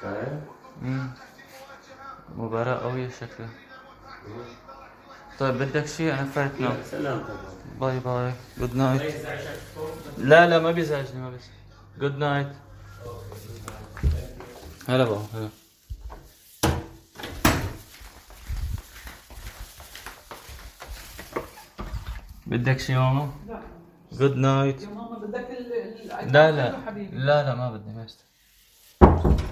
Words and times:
فاهم؟ 0.00 1.10
مباراة 2.36 2.74
قوية 2.74 3.08
شكلها. 3.08 3.50
طيب 5.38 5.54
بدك 5.54 5.86
شيء؟ 5.86 6.14
أنا 6.14 6.24
فايت 6.24 6.60
نوم 6.60 6.76
سلامتك 6.90 7.36
bye 7.80 7.98
bye. 8.00 8.32
Good 8.58 8.76
night 8.76 9.26
لا 10.18 10.46
لا 10.46 10.58
ما 10.58 10.70
بيزعجني 10.70 11.20
ما 11.20 11.30
بيزعجني. 11.30 11.54
good 11.98 12.18
night 12.18 12.52
هلا 14.88 15.04
بابا 15.04 15.26
هلا. 15.34 15.48
بدك 22.46 22.78
شي 22.78 22.94
ماما؟ 22.94 23.30
لا. 23.48 23.62
Good 24.12 24.36
night 24.36 24.82
يا 24.82 24.88
ماما 24.88 25.18
بدك 25.18 25.46
ال 25.50 26.32
لا 26.32 26.50
لا. 26.50 26.80
حبيبي 26.86 27.16
لا 27.16 27.42
لا 27.42 27.54
ما 27.54 27.70
بدي 27.70 27.91
ما 29.24 29.51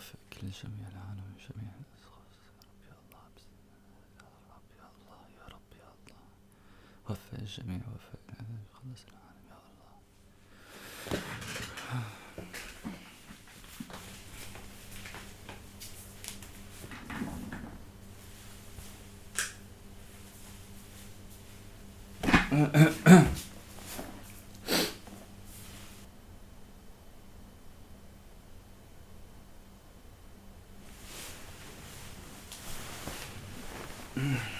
وفق 0.00 0.18
كل 0.32 0.50
جميع 0.50 0.88
العالم 0.88 1.34
جميع 1.48 1.72
الأشخاص. 1.80 2.32
يا 2.88 2.96
رب 3.12 3.36
يا 4.16 4.24
الله 4.24 4.24
يا 4.24 4.24
رب 4.54 4.68
يا 4.78 4.88
الله 4.96 5.20
يا 5.38 5.44
رب 5.54 5.70
يا 5.80 5.88
الله. 5.92 6.24
وفق 7.10 7.38
الجميع 7.38 7.80
وفق 7.94 8.20
خلص 8.72 9.04
العالم. 9.08 9.29
Mm. 34.20 34.59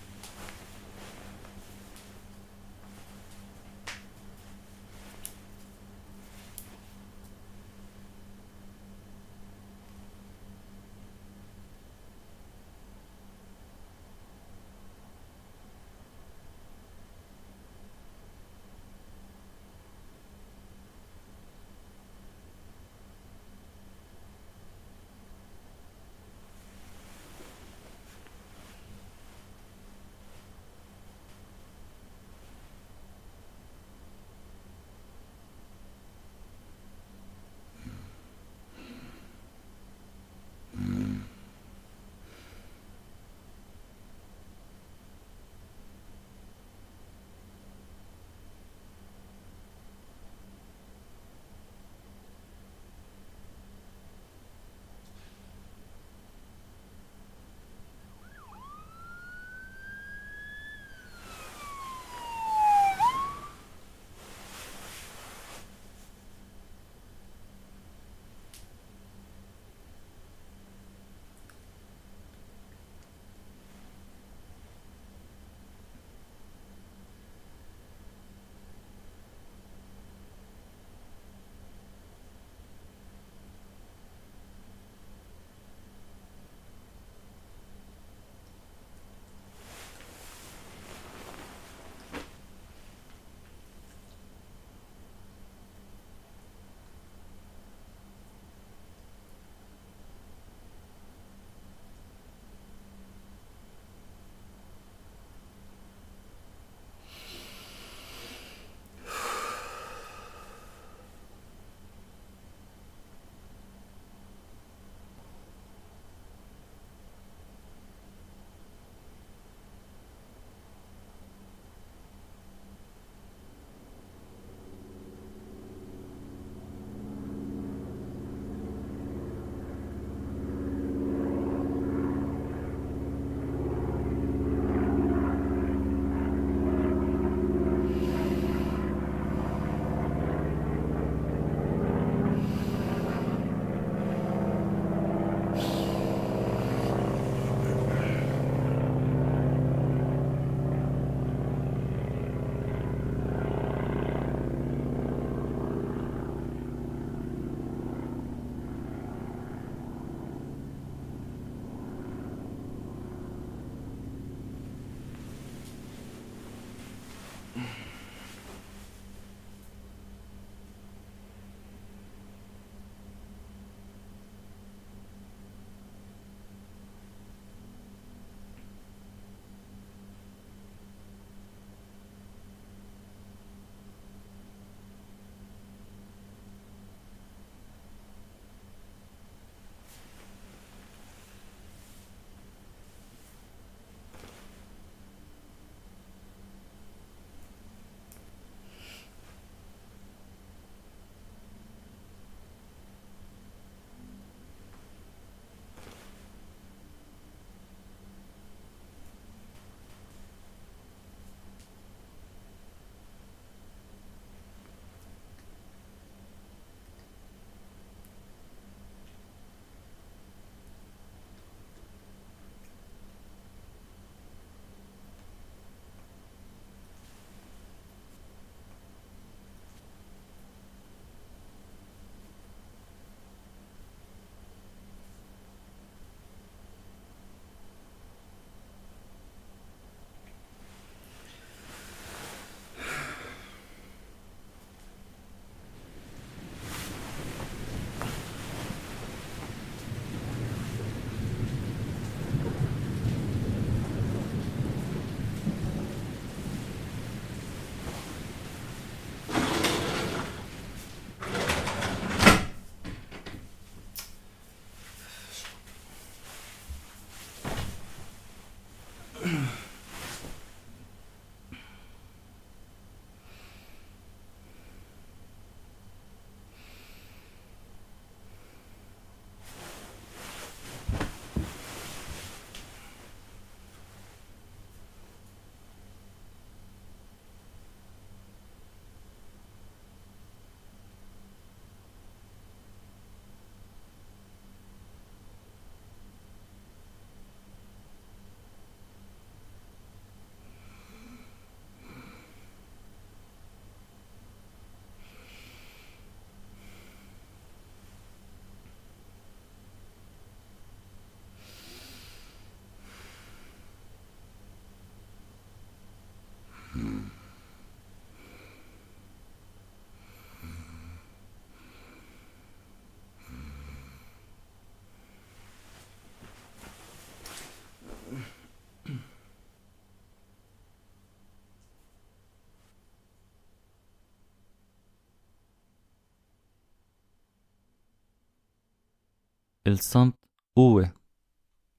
الصمت 339.67 340.15
قوة 340.55 340.91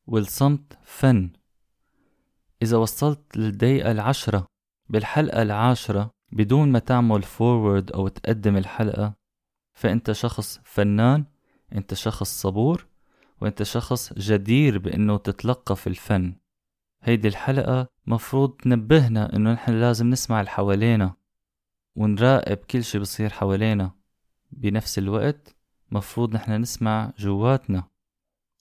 والصمت 0.07 0.79
فن. 0.85 1.31
إذا 2.63 2.77
وصلت 2.77 3.37
للدقيقة 3.37 3.91
العشرة 3.91 4.47
بالحلقة 4.89 5.43
العاشرة 5.43 6.11
بدون 6.33 6.73
ما 6.73 6.79
تعمل 6.79 7.23
فورورد 7.23 7.93
أو 7.93 8.09
تقدم 8.09 8.57
الحلقة 8.57 9.15
فأنت 9.75 10.13
شخص 10.13 10.61
فنان 10.65 11.25
أنت 11.73 11.95
شخص 11.95 12.41
صبور 12.41 12.87
وأنت 13.41 13.63
شخص 13.63 14.13
جدير 14.13 14.79
بأنه 14.79 15.17
تتلقى 15.17 15.77
في 15.77 15.87
الفن. 15.87 16.35
هيدي 17.03 17.29
الحلقة 17.29 17.89
مفروض 18.07 18.51
تنبهنا 18.51 19.37
إنه 19.37 19.53
نحن 19.53 19.73
لازم 19.73 20.11
نسمع 20.11 20.41
اللي 20.41 20.51
حوالينا 20.51 21.15
ونراقب 21.97 22.57
كل 22.57 22.85
شي 22.85 22.99
بصير 22.99 23.31
حوالينا. 23.31 23.93
بنفس 24.53 24.99
الوقت 24.99 25.57
مفروض 25.93 26.35
نحن 26.35 26.53
نسمع 26.53 27.13
جواتنا. 27.19 27.85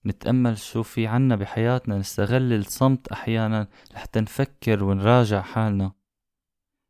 نتأمل 0.06 0.58
شو 0.58 0.84
في 0.84 1.08
عنا 1.08 1.36
بحياتنا 1.36 1.98
نستغل 1.98 2.54
الصمت 2.54 3.08
أحيانا 3.08 3.68
لحتى 3.94 4.22
نفكر 4.22 4.84
ونراجع 4.84 5.42
حالنا. 5.42 5.92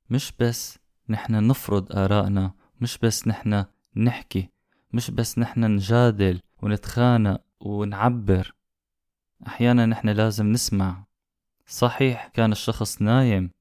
مش 0.10 0.34
بس 0.40 0.80
نحن 1.10 1.48
نفرض 1.48 1.98
آرائنا 1.98 2.54
مش 2.82 2.98
بس 2.98 3.28
نحن 3.28 3.66
نحكي 3.96 4.50
مش 4.94 5.12
بس 5.12 5.40
نحن 5.40 5.76
نجادل 5.76 6.42
ونتخانق 6.62 7.42
ونعبر. 7.60 8.56
أحيانا 9.48 9.86
نحن 9.86 10.10
لازم 10.10 10.52
نسمع. 10.52 11.06
صحيح 11.68 12.28
كان 12.28 12.52
الشخص 12.52 13.02
نايم. 13.02 13.52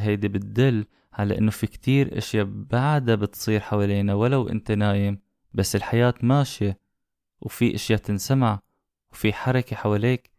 هيدي 0.00 0.28
بتدل 0.28 0.86
على 1.12 1.38
إنه 1.38 1.50
في 1.50 1.66
كتير 1.66 2.18
أشياء 2.18 2.44
بعدها 2.44 3.14
بتصير 3.14 3.60
حوالينا 3.60 4.14
ولو 4.14 4.48
أنت 4.48 4.72
نايم 4.72 5.21
بس 5.54 5.76
الحياة 5.76 6.14
ماشية 6.22 6.78
وفي 7.40 7.74
أشياء 7.74 7.98
تنسمع 7.98 8.60
وفي 9.12 9.32
حركة 9.32 9.76
حواليك. 9.76 10.30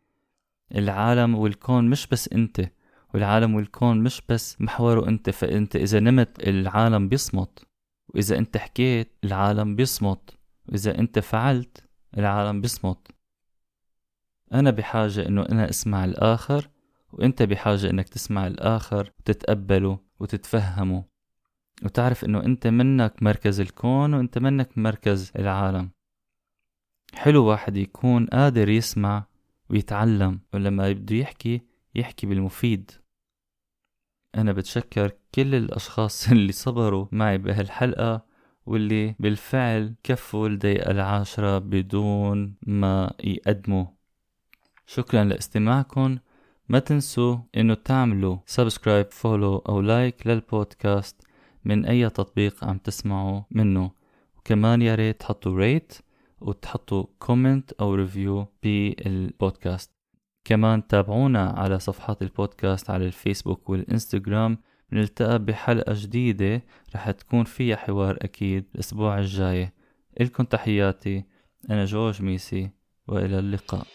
العالم 0.75 1.35
والكون 1.35 1.89
مش 1.89 2.07
بس 2.07 2.29
أنت 2.33 2.69
والعالم 3.13 3.55
والكون 3.55 4.03
مش 4.03 4.21
بس 4.29 4.61
محوره 4.61 5.07
أنت. 5.07 5.29
فأنت 5.29 5.75
إذا 5.75 5.99
نمت 5.99 6.47
العالم 6.47 7.09
بيصمت 7.09 7.67
وإذا 8.07 8.37
أنت 8.37 8.57
حكيت 8.57 9.11
العالم 9.23 9.75
بيصمت 9.75 10.37
وإذا 10.69 10.99
أنت 10.99 11.19
فعلت 11.19 11.83
العالم 12.17 12.61
بيصمت. 12.61 13.07
أنا 14.53 14.71
بحاجة 14.71 15.27
إنه 15.27 15.41
أنا 15.41 15.69
أسمع 15.69 16.05
الآخر 16.05 16.69
وأنت 17.11 17.43
بحاجة 17.43 17.89
إنك 17.89 18.09
تسمع 18.09 18.47
الآخر 18.47 19.11
وتتقبله 19.19 19.99
وتتفهمه. 20.19 21.12
وتعرف 21.83 22.25
إنه 22.25 22.45
أنت 22.45 22.67
منك 22.67 23.23
مركز 23.23 23.59
الكون 23.61 24.13
وأنت 24.13 24.37
منك 24.37 24.77
مركز 24.77 25.31
العالم. 25.35 25.89
حلو 27.13 27.45
واحد 27.45 27.77
يكون 27.77 28.25
قادر 28.25 28.69
يسمع 28.69 29.25
ويتعلم 29.69 30.39
ولما 30.53 30.91
بده 30.91 31.15
يحكي 31.15 31.61
يحكي 31.95 32.27
بالمفيد. 32.27 32.91
أنا 34.35 34.51
بتشكر 34.51 35.11
كل 35.35 35.55
الأشخاص 35.55 36.27
اللي 36.31 36.51
صبروا 36.51 37.07
معي 37.11 37.37
بهالحلقة 37.37 38.25
واللي 38.65 39.15
بالفعل 39.19 39.95
كفوا 40.03 40.47
الدقيقة 40.47 40.91
العاشرة 40.91 41.57
بدون 41.57 42.55
ما 42.61 43.13
يقدموا. 43.23 43.85
شكرا 44.85 45.23
لاستماعكم. 45.23 46.17
ما 46.69 46.79
تنسوا 46.79 47.37
إنه 47.57 47.73
تعملوا 47.73 48.37
subscribe، 48.45 49.11
follow 49.11 49.57
أو 49.57 49.81
like 49.81 50.27
للبودكاست. 50.27 51.27
من 51.65 51.85
أي 51.85 52.09
تطبيق 52.09 52.63
عم 52.63 52.77
تسمعوا 52.77 53.41
منه. 53.51 53.91
وكمان 54.37 54.81
يا 54.81 54.95
ريت 54.95 55.19
تحطوا 55.19 55.57
rate 55.57 55.93
وتحطوا 56.41 57.05
comment 57.19 57.71
أو 57.71 57.95
review 57.95 58.47
بال 58.63 58.89
podcast. 58.89 59.91
كمان 60.43 60.87
تابعونا 60.87 61.49
على 61.49 61.79
صفحات 61.79 62.21
البودكاست 62.21 62.89
على 62.89 63.05
الفيسبوك 63.05 63.69
والإنستغرام. 63.69 64.57
نلتقى 64.91 65.39
بحلقة 65.39 65.93
جديدة 65.95 66.63
رح 66.95 67.11
تكون 67.11 67.43
فيها 67.43 67.75
حوار 67.75 68.17
أكيد 68.21 68.65
الأسبوع 68.75 69.19
الجاي. 69.19 69.71
إلكم 70.21 70.43
تحياتي. 70.43 71.23
أنا 71.69 71.85
جورج 71.85 72.21
ميسي. 72.21 72.69
وإلى 73.07 73.39
اللقاء. 73.39 73.87